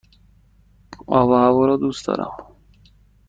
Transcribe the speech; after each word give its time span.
آب 1.07 1.29
و 1.29 1.33
هوا 1.33 1.65
را 1.65 1.77
دوست 1.77 2.05
دارم. 2.07 2.31